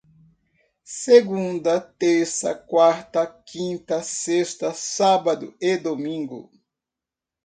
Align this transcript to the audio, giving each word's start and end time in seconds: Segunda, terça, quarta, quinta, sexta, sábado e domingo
Segunda, 0.83 1.79
terça, 1.79 2.55
quarta, 2.55 3.27
quinta, 3.27 4.01
sexta, 4.01 4.73
sábado 4.73 5.53
e 5.61 5.77
domingo 5.77 6.49